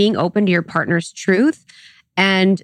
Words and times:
being 0.00 0.16
open 0.16 0.46
to 0.46 0.52
your 0.52 0.62
partner's 0.62 1.12
truth 1.12 1.66
and 2.16 2.62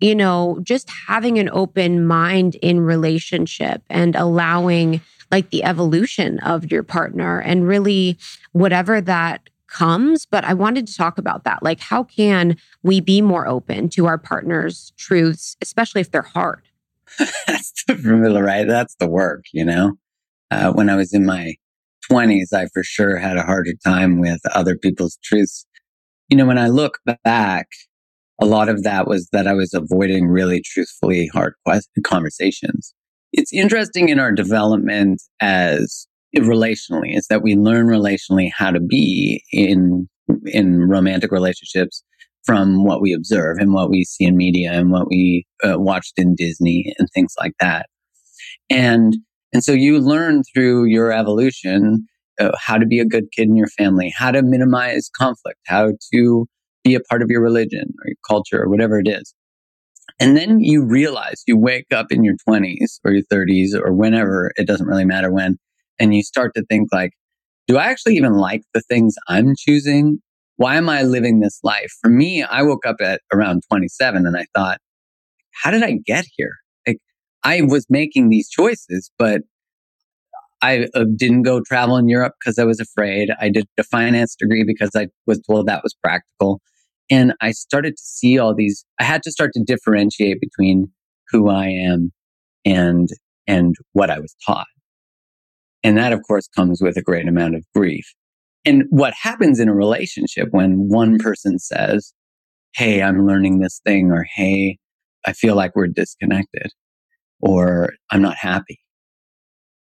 you 0.00 0.14
know, 0.14 0.58
just 0.62 0.88
having 0.88 1.38
an 1.38 1.50
open 1.52 2.06
mind 2.06 2.54
in 2.62 2.80
relationship 2.80 3.82
and 3.90 4.16
allowing 4.16 5.02
like 5.30 5.50
the 5.50 5.64
evolution 5.64 6.38
of 6.38 6.70
your 6.72 6.82
partner 6.82 7.40
and 7.40 7.68
really 7.68 8.16
whatever 8.52 9.02
that 9.02 9.50
comes. 9.66 10.24
But 10.24 10.44
I 10.44 10.54
wanted 10.54 10.86
to 10.86 10.94
talk 10.94 11.18
about 11.18 11.44
that. 11.44 11.62
Like, 11.62 11.80
how 11.80 12.04
can 12.04 12.56
we 12.82 13.00
be 13.00 13.20
more 13.20 13.46
open 13.46 13.90
to 13.90 14.06
our 14.06 14.16
partner's 14.16 14.94
truths, 14.96 15.58
especially 15.60 16.00
if 16.00 16.10
they're 16.10 16.22
hard? 16.22 16.62
That's 17.18 17.84
the 17.86 17.96
formula, 17.96 18.42
right? 18.42 18.66
That's 18.66 18.94
the 18.94 19.08
work, 19.08 19.44
you 19.52 19.64
know? 19.64 19.98
Uh, 20.50 20.72
when 20.72 20.88
I 20.88 20.96
was 20.96 21.12
in 21.12 21.26
my 21.26 21.56
20s, 22.10 22.52
I 22.54 22.66
for 22.72 22.82
sure 22.82 23.18
had 23.18 23.36
a 23.36 23.42
harder 23.42 23.74
time 23.84 24.18
with 24.18 24.40
other 24.54 24.76
people's 24.78 25.18
truths. 25.22 25.66
You 26.28 26.36
know, 26.36 26.46
when 26.46 26.58
I 26.58 26.68
look 26.68 26.98
back, 27.24 27.68
a 28.40 28.46
lot 28.46 28.68
of 28.68 28.82
that 28.84 29.06
was 29.06 29.28
that 29.32 29.46
I 29.46 29.54
was 29.54 29.74
avoiding 29.74 30.28
really 30.28 30.62
truthfully 30.64 31.28
hard 31.32 31.54
conversations. 32.04 32.94
It's 33.32 33.52
interesting 33.52 34.08
in 34.08 34.18
our 34.18 34.32
development 34.32 35.22
as 35.40 36.06
relationally 36.36 37.16
is 37.16 37.26
that 37.28 37.42
we 37.42 37.56
learn 37.56 37.86
relationally 37.86 38.50
how 38.54 38.70
to 38.70 38.80
be 38.80 39.42
in 39.52 40.08
in 40.44 40.88
romantic 40.88 41.32
relationships 41.32 42.04
from 42.44 42.84
what 42.84 43.00
we 43.00 43.12
observe 43.12 43.56
and 43.58 43.72
what 43.72 43.90
we 43.90 44.04
see 44.04 44.24
in 44.24 44.36
media 44.36 44.72
and 44.72 44.90
what 44.90 45.08
we 45.08 45.46
uh, 45.64 45.78
watched 45.78 46.14
in 46.16 46.34
Disney 46.34 46.94
and 46.98 47.08
things 47.12 47.34
like 47.40 47.52
that. 47.60 47.86
And 48.70 49.16
and 49.52 49.64
so 49.64 49.72
you 49.72 49.98
learn 49.98 50.42
through 50.54 50.84
your 50.84 51.12
evolution 51.12 52.06
uh, 52.38 52.50
how 52.58 52.78
to 52.78 52.86
be 52.86 53.00
a 53.00 53.04
good 53.04 53.24
kid 53.32 53.48
in 53.48 53.56
your 53.56 53.68
family, 53.68 54.12
how 54.16 54.30
to 54.30 54.42
minimize 54.42 55.10
conflict, 55.16 55.58
how 55.66 55.92
to 56.12 56.46
be 56.84 56.94
a 56.94 57.00
part 57.00 57.22
of 57.22 57.30
your 57.30 57.42
religion 57.42 57.84
or 57.98 58.06
your 58.06 58.16
culture 58.26 58.62
or 58.62 58.68
whatever 58.68 58.98
it 58.98 59.08
is. 59.08 59.34
And 60.20 60.36
then 60.36 60.60
you 60.60 60.84
realize 60.84 61.42
you 61.46 61.56
wake 61.56 61.92
up 61.92 62.10
in 62.10 62.24
your 62.24 62.34
20s 62.48 62.98
or 63.04 63.12
your 63.12 63.22
30s 63.32 63.74
or 63.74 63.92
whenever, 63.92 64.52
it 64.56 64.66
doesn't 64.66 64.86
really 64.86 65.04
matter 65.04 65.32
when, 65.32 65.58
and 65.98 66.14
you 66.14 66.22
start 66.22 66.54
to 66.54 66.64
think 66.64 66.88
like, 66.92 67.12
do 67.66 67.76
I 67.76 67.86
actually 67.86 68.16
even 68.16 68.34
like 68.34 68.62
the 68.74 68.80
things 68.80 69.14
I'm 69.28 69.54
choosing? 69.56 70.18
Why 70.56 70.76
am 70.76 70.88
I 70.88 71.02
living 71.02 71.40
this 71.40 71.60
life? 71.62 71.92
For 72.00 72.10
me, 72.10 72.42
I 72.42 72.62
woke 72.62 72.86
up 72.86 72.96
at 73.00 73.20
around 73.32 73.62
27 73.68 74.26
and 74.26 74.36
I 74.36 74.46
thought, 74.56 74.78
how 75.62 75.70
did 75.70 75.82
I 75.82 75.98
get 76.04 76.24
here? 76.36 76.54
Like 76.86 76.98
I 77.44 77.62
was 77.62 77.86
making 77.88 78.28
these 78.30 78.48
choices, 78.48 79.10
but 79.18 79.42
I 80.60 80.88
uh, 80.94 81.04
didn't 81.16 81.42
go 81.42 81.60
travel 81.60 81.96
in 81.96 82.08
Europe 82.08 82.34
because 82.40 82.58
I 82.58 82.64
was 82.64 82.80
afraid. 82.80 83.30
I 83.40 83.48
did 83.48 83.66
a 83.78 83.84
finance 83.84 84.34
degree 84.34 84.64
because 84.66 84.90
I 84.96 85.08
was 85.26 85.40
told 85.40 85.66
that 85.66 85.82
was 85.82 85.94
practical. 86.02 86.60
And 87.10 87.34
I 87.40 87.52
started 87.52 87.96
to 87.96 88.02
see 88.02 88.38
all 88.38 88.54
these, 88.54 88.84
I 89.00 89.04
had 89.04 89.22
to 89.22 89.30
start 89.30 89.52
to 89.54 89.62
differentiate 89.64 90.40
between 90.40 90.90
who 91.30 91.48
I 91.48 91.66
am 91.66 92.12
and, 92.64 93.08
and 93.46 93.74
what 93.92 94.10
I 94.10 94.18
was 94.18 94.34
taught. 94.46 94.66
And 95.84 95.96
that, 95.96 96.12
of 96.12 96.20
course, 96.26 96.48
comes 96.48 96.82
with 96.82 96.96
a 96.96 97.02
great 97.02 97.28
amount 97.28 97.54
of 97.54 97.64
grief. 97.74 98.12
And 98.64 98.84
what 98.90 99.14
happens 99.14 99.60
in 99.60 99.68
a 99.68 99.74
relationship 99.74 100.48
when 100.50 100.88
one 100.88 101.18
person 101.18 101.58
says, 101.58 102.12
Hey, 102.74 103.02
I'm 103.02 103.26
learning 103.26 103.60
this 103.60 103.80
thing, 103.86 104.10
or 104.10 104.26
Hey, 104.34 104.78
I 105.24 105.32
feel 105.32 105.54
like 105.54 105.74
we're 105.74 105.86
disconnected, 105.86 106.72
or 107.40 107.94
I'm 108.10 108.20
not 108.20 108.36
happy, 108.36 108.80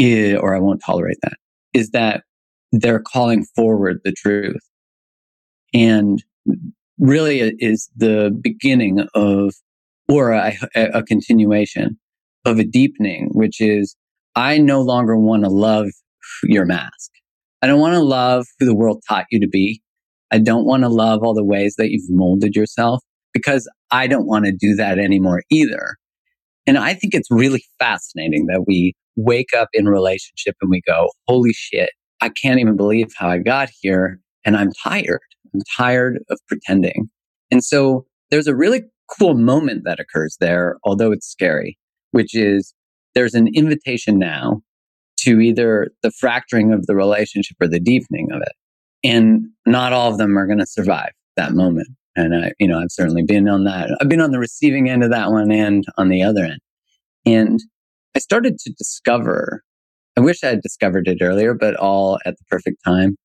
or 0.00 0.54
I 0.54 0.58
won't 0.58 0.82
tolerate 0.84 1.18
that, 1.22 1.36
is 1.72 1.90
that 1.90 2.22
they're 2.72 3.00
calling 3.00 3.44
forward 3.54 4.00
the 4.04 4.12
truth. 4.12 4.60
And 5.74 6.22
really 6.98 7.40
is 7.58 7.90
the 7.96 8.36
beginning 8.40 9.06
of, 9.14 9.54
or 10.08 10.32
a, 10.32 10.54
a 10.74 11.02
continuation 11.02 11.98
of 12.44 12.58
a 12.58 12.64
deepening, 12.64 13.30
which 13.32 13.60
is 13.60 13.96
I 14.34 14.58
no 14.58 14.80
longer 14.80 15.16
want 15.16 15.44
to 15.44 15.50
love 15.50 15.88
your 16.44 16.64
mask. 16.64 17.10
I 17.62 17.66
don't 17.66 17.80
want 17.80 17.94
to 17.94 18.00
love 18.00 18.46
who 18.58 18.66
the 18.66 18.74
world 18.74 19.02
taught 19.08 19.26
you 19.30 19.40
to 19.40 19.48
be. 19.48 19.82
I 20.30 20.38
don't 20.38 20.66
want 20.66 20.82
to 20.82 20.88
love 20.88 21.22
all 21.22 21.34
the 21.34 21.44
ways 21.44 21.74
that 21.78 21.90
you've 21.90 22.10
molded 22.10 22.54
yourself 22.54 23.02
because 23.32 23.68
I 23.90 24.06
don't 24.06 24.26
want 24.26 24.44
to 24.44 24.52
do 24.52 24.74
that 24.76 24.98
anymore 24.98 25.42
either. 25.50 25.96
And 26.66 26.78
I 26.78 26.94
think 26.94 27.14
it's 27.14 27.30
really 27.30 27.64
fascinating 27.78 28.46
that 28.46 28.64
we 28.66 28.94
wake 29.16 29.50
up 29.56 29.68
in 29.72 29.86
relationship 29.86 30.56
and 30.60 30.70
we 30.70 30.80
go, 30.86 31.10
holy 31.26 31.52
shit, 31.52 31.90
I 32.20 32.28
can't 32.28 32.60
even 32.60 32.76
believe 32.76 33.08
how 33.16 33.28
I 33.28 33.38
got 33.38 33.70
here 33.80 34.20
and 34.44 34.56
I'm 34.56 34.72
tired. 34.72 35.20
I'm 35.54 35.60
tired 35.76 36.18
of 36.30 36.38
pretending. 36.48 37.10
And 37.50 37.64
so 37.64 38.06
there's 38.30 38.46
a 38.46 38.56
really 38.56 38.82
cool 39.18 39.34
moment 39.34 39.82
that 39.84 40.00
occurs 40.00 40.36
there, 40.40 40.76
although 40.84 41.12
it's 41.12 41.26
scary, 41.26 41.78
which 42.10 42.34
is 42.34 42.74
there's 43.14 43.34
an 43.34 43.48
invitation 43.54 44.18
now 44.18 44.60
to 45.20 45.40
either 45.40 45.88
the 46.02 46.10
fracturing 46.10 46.72
of 46.72 46.86
the 46.86 46.94
relationship 46.94 47.56
or 47.60 47.68
the 47.68 47.80
deepening 47.80 48.28
of 48.32 48.42
it. 48.42 48.52
And 49.04 49.46
not 49.64 49.92
all 49.92 50.10
of 50.10 50.18
them 50.18 50.36
are 50.36 50.46
going 50.46 50.58
to 50.58 50.66
survive 50.66 51.10
that 51.36 51.52
moment. 51.52 51.88
And 52.16 52.34
I, 52.34 52.52
you 52.58 52.66
know, 52.66 52.78
I've 52.78 52.90
certainly 52.90 53.22
been 53.22 53.48
on 53.48 53.64
that. 53.64 53.96
I've 54.00 54.08
been 54.08 54.20
on 54.20 54.30
the 54.30 54.38
receiving 54.38 54.88
end 54.88 55.04
of 55.04 55.10
that 55.10 55.30
one 55.30 55.50
and 55.50 55.84
on 55.96 56.08
the 56.08 56.22
other 56.22 56.44
end. 56.44 56.60
And 57.24 57.60
I 58.16 58.18
started 58.18 58.58
to 58.60 58.72
discover, 58.72 59.62
I 60.16 60.22
wish 60.22 60.42
I 60.42 60.48
had 60.48 60.62
discovered 60.62 61.06
it 61.06 61.18
earlier, 61.20 61.52
but 61.52 61.76
all 61.76 62.18
at 62.24 62.38
the 62.38 62.44
perfect 62.48 62.82
time, 62.82 63.16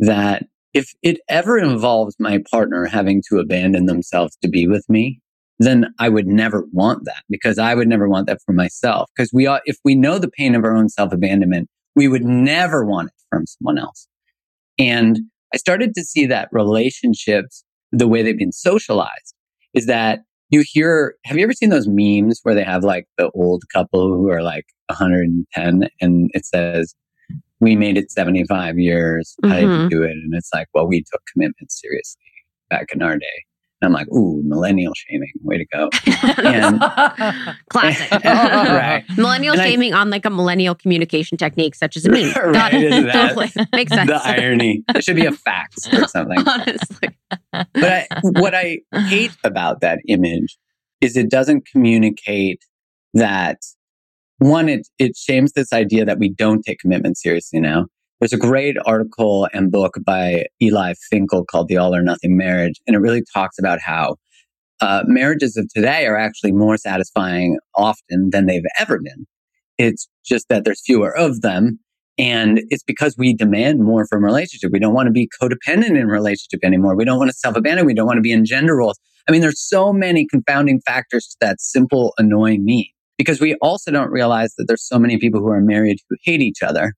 that 0.00 0.44
if 0.74 0.92
it 1.02 1.20
ever 1.30 1.56
involves 1.56 2.14
my 2.18 2.42
partner 2.50 2.84
having 2.84 3.22
to 3.30 3.38
abandon 3.38 3.86
themselves 3.86 4.36
to 4.42 4.48
be 4.50 4.68
with 4.68 4.84
me, 4.86 5.18
then 5.60 5.86
I 5.98 6.10
would 6.10 6.26
never 6.26 6.66
want 6.72 7.06
that 7.06 7.22
because 7.30 7.58
I 7.58 7.74
would 7.74 7.88
never 7.88 8.06
want 8.06 8.26
that 8.26 8.40
for 8.44 8.52
myself. 8.52 9.08
Because 9.16 9.30
we 9.32 9.46
are, 9.46 9.62
if 9.64 9.78
we 9.82 9.94
know 9.94 10.18
the 10.18 10.28
pain 10.28 10.54
of 10.54 10.62
our 10.62 10.76
own 10.76 10.90
self 10.90 11.10
abandonment, 11.10 11.70
we 11.96 12.06
would 12.06 12.24
never 12.24 12.84
want 12.84 13.08
it 13.08 13.22
from 13.30 13.46
someone 13.46 13.78
else. 13.78 14.06
And 14.78 15.20
I 15.54 15.56
started 15.56 15.94
to 15.94 16.04
see 16.04 16.26
that 16.26 16.50
relationships, 16.52 17.64
the 17.92 18.08
way 18.08 18.20
they've 18.20 18.36
been 18.36 18.52
socialized 18.52 19.34
is 19.72 19.86
that 19.86 20.20
you 20.54 20.64
hear, 20.66 21.16
have 21.24 21.36
you 21.36 21.42
ever 21.42 21.52
seen 21.52 21.68
those 21.68 21.86
memes 21.88 22.40
where 22.42 22.54
they 22.54 22.64
have 22.64 22.82
like 22.82 23.06
the 23.18 23.30
old 23.34 23.64
couple 23.72 24.14
who 24.14 24.30
are 24.30 24.42
like 24.42 24.64
110 24.88 25.88
and 26.00 26.30
it 26.32 26.46
says, 26.46 26.94
we 27.60 27.76
made 27.76 27.96
it 27.96 28.10
75 28.10 28.78
years. 28.78 29.34
Mm-hmm. 29.42 29.52
How 29.52 29.60
did 29.60 29.82
you 29.82 29.88
do 29.88 30.02
it? 30.02 30.12
And 30.12 30.34
it's 30.34 30.50
like, 30.52 30.68
well, 30.74 30.86
we 30.86 31.00
took 31.00 31.22
commitment 31.32 31.70
seriously 31.70 32.20
back 32.70 32.88
in 32.92 33.02
our 33.02 33.16
day. 33.16 33.44
And 33.80 33.88
I'm 33.88 33.92
like, 33.92 34.08
ooh, 34.12 34.42
millennial 34.44 34.92
shaming. 34.94 35.32
Way 35.42 35.58
to 35.58 35.66
go. 35.66 35.90
And, 36.38 36.80
Classic. 37.70 38.10
right. 38.24 39.04
Millennial 39.16 39.54
and 39.54 39.62
shaming 39.62 39.92
I, 39.92 40.00
on 40.00 40.10
like 40.10 40.24
a 40.24 40.30
millennial 40.30 40.74
communication 40.74 41.36
technique, 41.36 41.74
such 41.74 41.96
as 41.96 42.06
a 42.06 42.10
meme. 42.10 42.32
right, 42.32 42.52
Got 42.54 42.74
it. 42.74 43.12
totally. 43.12 43.50
Makes 43.72 43.92
sense. 43.92 44.08
The 44.08 44.20
irony. 44.24 44.84
It 44.94 45.04
should 45.04 45.16
be 45.16 45.26
a 45.26 45.32
fax 45.32 45.86
or 45.92 46.06
something. 46.08 46.38
Honestly. 46.46 47.08
But 47.74 47.84
I, 47.84 48.08
what 48.22 48.54
I 48.54 48.80
hate 48.92 49.36
about 49.44 49.80
that 49.80 50.00
image 50.08 50.56
is 51.00 51.16
it 51.16 51.30
doesn't 51.30 51.66
communicate 51.66 52.64
that 53.14 53.58
one, 54.38 54.68
it, 54.68 54.88
it 54.98 55.16
shames 55.16 55.52
this 55.52 55.72
idea 55.72 56.04
that 56.04 56.18
we 56.18 56.28
don't 56.28 56.62
take 56.62 56.78
commitment 56.80 57.16
seriously 57.16 57.60
now. 57.60 57.86
There's 58.20 58.32
a 58.32 58.38
great 58.38 58.76
article 58.84 59.48
and 59.52 59.70
book 59.70 59.94
by 60.04 60.46
Eli 60.62 60.94
Finkel 61.10 61.44
called 61.44 61.68
The 61.68 61.76
All 61.76 61.94
or 61.94 62.02
Nothing 62.02 62.36
Marriage. 62.36 62.80
And 62.86 62.96
it 62.96 63.00
really 63.00 63.22
talks 63.34 63.58
about 63.58 63.80
how 63.80 64.16
uh, 64.80 65.02
marriages 65.06 65.56
of 65.56 65.68
today 65.74 66.06
are 66.06 66.16
actually 66.16 66.52
more 66.52 66.76
satisfying 66.76 67.58
often 67.76 68.30
than 68.30 68.46
they've 68.46 68.62
ever 68.78 68.98
been. 68.98 69.26
It's 69.78 70.08
just 70.24 70.48
that 70.48 70.64
there's 70.64 70.82
fewer 70.84 71.16
of 71.16 71.42
them. 71.42 71.80
And 72.16 72.60
it's 72.70 72.84
because 72.84 73.16
we 73.18 73.34
demand 73.34 73.80
more 73.80 74.06
from 74.06 74.24
relationship. 74.24 74.70
We 74.72 74.78
don't 74.78 74.94
want 74.94 75.06
to 75.06 75.12
be 75.12 75.28
codependent 75.40 75.98
in 75.98 76.06
relationship 76.06 76.60
anymore. 76.62 76.94
We 76.94 77.04
don't 77.04 77.18
want 77.18 77.30
to 77.30 77.36
self-abandon. 77.36 77.86
We 77.86 77.94
don't 77.94 78.06
want 78.06 78.18
to 78.18 78.22
be 78.22 78.30
in 78.32 78.44
gender 78.44 78.76
roles. 78.76 78.98
I 79.28 79.32
mean, 79.32 79.40
there's 79.40 79.60
so 79.60 79.92
many 79.92 80.26
confounding 80.26 80.80
factors 80.86 81.26
to 81.28 81.36
that 81.40 81.60
simple, 81.60 82.14
annoying 82.18 82.64
meme 82.64 82.84
because 83.18 83.40
we 83.40 83.54
also 83.56 83.90
don't 83.90 84.10
realize 84.10 84.54
that 84.56 84.66
there's 84.68 84.86
so 84.86 84.98
many 84.98 85.18
people 85.18 85.40
who 85.40 85.48
are 85.48 85.60
married 85.60 85.98
who 86.08 86.16
hate 86.22 86.40
each 86.40 86.62
other. 86.62 86.94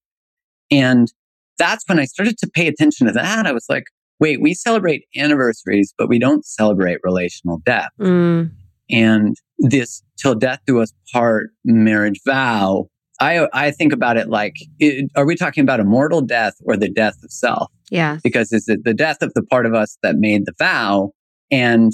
And 0.70 1.12
that's 1.58 1.84
when 1.86 1.98
I 1.98 2.04
started 2.04 2.36
to 2.38 2.50
pay 2.52 2.66
attention 2.68 3.06
to 3.06 3.12
that. 3.14 3.46
I 3.46 3.52
was 3.52 3.66
like, 3.68 3.84
wait, 4.18 4.40
we 4.40 4.54
celebrate 4.54 5.04
anniversaries, 5.16 5.94
but 5.96 6.08
we 6.08 6.18
don't 6.18 6.44
celebrate 6.44 6.98
relational 7.02 7.60
death. 7.64 7.90
Mm. 8.00 8.50
And 8.90 9.36
this 9.58 10.02
till 10.18 10.34
death 10.34 10.60
do 10.66 10.80
us 10.80 10.92
part 11.12 11.50
marriage 11.64 12.20
vow, 12.24 12.88
I, 13.20 13.48
I 13.52 13.70
think 13.70 13.92
about 13.92 14.16
it 14.16 14.28
like, 14.28 14.54
it, 14.78 15.10
are 15.16 15.26
we 15.26 15.36
talking 15.36 15.62
about 15.62 15.80
a 15.80 15.84
mortal 15.84 16.20
death 16.20 16.54
or 16.64 16.76
the 16.76 16.90
death 16.90 17.16
of 17.22 17.30
self? 17.30 17.70
Yeah. 17.90 18.18
Because 18.22 18.52
is 18.52 18.68
it 18.68 18.84
the 18.84 18.94
death 18.94 19.22
of 19.22 19.32
the 19.34 19.42
part 19.42 19.66
of 19.66 19.74
us 19.74 19.96
that 20.02 20.16
made 20.16 20.46
the 20.46 20.52
vow? 20.58 21.12
And 21.50 21.92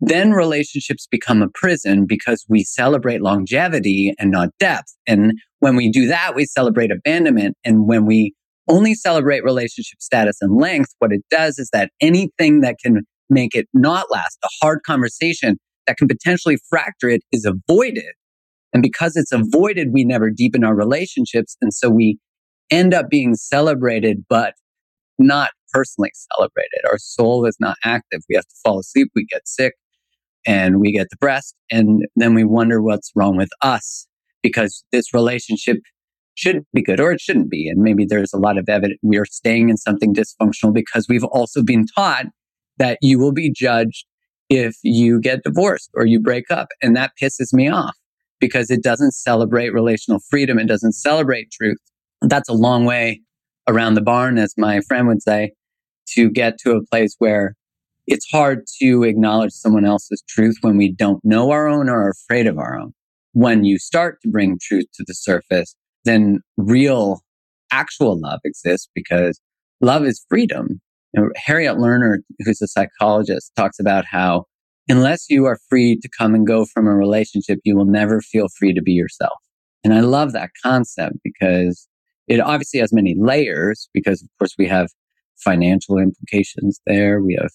then 0.00 0.32
relationships 0.32 1.06
become 1.10 1.42
a 1.42 1.48
prison 1.54 2.04
because 2.06 2.44
we 2.48 2.62
celebrate 2.62 3.22
longevity 3.22 4.12
and 4.18 4.30
not 4.30 4.50
depth. 4.58 4.94
And 5.06 5.32
when 5.60 5.76
we 5.76 5.90
do 5.90 6.06
that, 6.08 6.34
we 6.34 6.44
celebrate 6.44 6.90
abandonment. 6.90 7.56
And 7.64 7.86
when 7.86 8.04
we 8.04 8.34
only 8.68 8.94
celebrate 8.94 9.44
relationship 9.44 10.00
status 10.00 10.38
and 10.40 10.60
length, 10.60 10.94
what 10.98 11.12
it 11.12 11.22
does 11.30 11.58
is 11.58 11.70
that 11.72 11.90
anything 12.00 12.60
that 12.60 12.76
can 12.82 13.02
make 13.30 13.54
it 13.54 13.66
not 13.72 14.10
last. 14.10 14.38
The 14.42 14.50
hard 14.62 14.80
conversation 14.86 15.56
that 15.86 15.96
can 15.96 16.08
potentially 16.08 16.58
fracture 16.68 17.08
it 17.08 17.22
is 17.32 17.44
avoided. 17.46 18.12
And 18.74 18.82
because 18.82 19.16
it's 19.16 19.32
avoided, 19.32 19.92
we 19.92 20.04
never 20.04 20.30
deepen 20.30 20.64
our 20.64 20.74
relationships. 20.74 21.56
And 21.62 21.72
so 21.72 21.88
we 21.88 22.18
end 22.70 22.92
up 22.92 23.08
being 23.08 23.36
celebrated, 23.36 24.24
but 24.28 24.54
not 25.18 25.50
personally 25.72 26.10
celebrated. 26.34 26.80
Our 26.90 26.98
soul 26.98 27.46
is 27.46 27.56
not 27.60 27.76
active. 27.84 28.22
We 28.28 28.34
have 28.34 28.46
to 28.46 28.56
fall 28.64 28.80
asleep. 28.80 29.08
We 29.14 29.26
get 29.26 29.46
sick 29.46 29.74
and 30.44 30.80
we 30.80 30.92
get 30.92 31.08
depressed. 31.08 31.54
And 31.70 32.04
then 32.16 32.34
we 32.34 32.42
wonder 32.42 32.82
what's 32.82 33.12
wrong 33.14 33.36
with 33.36 33.50
us 33.62 34.08
because 34.42 34.84
this 34.90 35.14
relationship 35.14 35.78
should 36.34 36.64
be 36.74 36.82
good 36.82 36.98
or 36.98 37.12
it 37.12 37.20
shouldn't 37.20 37.50
be. 37.50 37.68
And 37.68 37.80
maybe 37.80 38.04
there's 38.04 38.32
a 38.32 38.38
lot 38.38 38.58
of 38.58 38.68
evidence 38.68 38.98
we 39.04 39.18
are 39.18 39.24
staying 39.24 39.68
in 39.68 39.76
something 39.76 40.12
dysfunctional 40.12 40.74
because 40.74 41.06
we've 41.08 41.24
also 41.24 41.62
been 41.62 41.86
taught 41.94 42.26
that 42.78 42.98
you 43.00 43.20
will 43.20 43.32
be 43.32 43.52
judged 43.52 44.04
if 44.50 44.76
you 44.82 45.20
get 45.20 45.44
divorced 45.44 45.90
or 45.94 46.06
you 46.06 46.20
break 46.20 46.50
up. 46.50 46.68
And 46.82 46.96
that 46.96 47.12
pisses 47.20 47.52
me 47.52 47.68
off 47.68 47.94
because 48.44 48.70
it 48.70 48.82
doesn't 48.82 49.12
celebrate 49.12 49.72
relational 49.72 50.20
freedom. 50.28 50.58
It 50.58 50.66
doesn't 50.66 50.92
celebrate 50.92 51.50
truth. 51.50 51.78
That's 52.20 52.48
a 52.48 52.52
long 52.52 52.84
way 52.84 53.22
around 53.66 53.94
the 53.94 54.02
barn, 54.02 54.36
as 54.36 54.52
my 54.58 54.80
friend 54.82 55.08
would 55.08 55.22
say, 55.22 55.52
to 56.10 56.30
get 56.30 56.58
to 56.58 56.72
a 56.72 56.84
place 56.84 57.14
where 57.18 57.54
it's 58.06 58.28
hard 58.30 58.66
to 58.82 59.02
acknowledge 59.02 59.52
someone 59.52 59.86
else's 59.86 60.22
truth 60.28 60.56
when 60.60 60.76
we 60.76 60.92
don't 60.92 61.24
know 61.24 61.52
our 61.52 61.66
own 61.66 61.88
or 61.88 62.02
are 62.02 62.10
afraid 62.10 62.46
of 62.46 62.58
our 62.58 62.78
own. 62.78 62.92
When 63.32 63.64
you 63.64 63.78
start 63.78 64.18
to 64.22 64.28
bring 64.28 64.58
truth 64.60 64.86
to 64.94 65.04
the 65.06 65.14
surface, 65.14 65.74
then 66.04 66.40
real, 66.58 67.20
actual 67.72 68.20
love 68.20 68.40
exists 68.44 68.88
because 68.94 69.40
love 69.80 70.04
is 70.04 70.24
freedom. 70.28 70.82
You 71.14 71.22
know, 71.22 71.28
Harriet 71.34 71.76
Lerner, 71.76 72.18
who's 72.40 72.60
a 72.60 72.68
psychologist, 72.68 73.52
talks 73.56 73.80
about 73.80 74.04
how 74.04 74.44
unless 74.88 75.30
you 75.30 75.46
are 75.46 75.58
free 75.68 75.98
to 76.00 76.08
come 76.16 76.34
and 76.34 76.46
go 76.46 76.64
from 76.64 76.86
a 76.86 76.94
relationship, 76.94 77.58
you 77.64 77.76
will 77.76 77.86
never 77.86 78.20
feel 78.20 78.48
free 78.58 78.74
to 78.74 78.82
be 78.82 78.92
yourself. 78.92 79.38
And 79.82 79.94
I 79.94 80.00
love 80.00 80.32
that 80.32 80.50
concept 80.62 81.16
because 81.22 81.88
it 82.26 82.40
obviously 82.40 82.80
has 82.80 82.92
many 82.92 83.14
layers 83.18 83.88
because 83.92 84.22
of 84.22 84.28
course 84.38 84.54
we 84.58 84.66
have 84.66 84.88
financial 85.36 85.98
implications 85.98 86.80
there. 86.86 87.20
We 87.20 87.38
have 87.40 87.50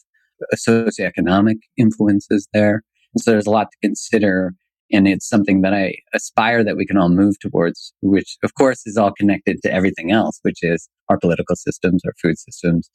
socioeconomic 0.56 1.58
influences 1.78 2.48
there. 2.54 2.84
And 3.14 3.22
so 3.22 3.32
there's 3.32 3.48
a 3.48 3.52
lot 3.52 3.72
to 3.72 3.78
consider 3.82 4.54
and 4.92 5.08
it's 5.08 5.28
something 5.28 5.62
that 5.62 5.74
I 5.74 5.96
aspire 6.14 6.64
that 6.64 6.76
we 6.76 6.86
can 6.86 6.98
all 6.98 7.10
move 7.10 7.40
towards, 7.40 7.94
which 8.02 8.38
of 8.44 8.56
course 8.56 8.88
is 8.88 8.98
all 8.98 9.12
connected 9.12 9.62
to 9.62 9.72
everything 9.72 10.12
else, 10.12 10.40
which 10.42 10.60
is 10.64 10.90
our 11.10 11.20
political 11.20 11.56
systems, 11.56 12.02
our 12.06 12.14
food 12.22 12.40
systems. 12.40 12.90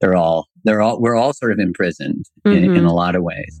They're 0.00 0.16
all, 0.16 0.48
they're 0.64 0.82
all, 0.82 1.00
we're 1.00 1.16
all 1.16 1.32
sort 1.32 1.52
of 1.52 1.58
imprisoned 1.58 2.26
mm-hmm. 2.46 2.56
in, 2.56 2.64
in, 2.64 2.70
mm-hmm. 2.72 2.86
a 2.86 2.94
lot 2.94 3.16
of 3.16 3.22
ways. 3.22 3.60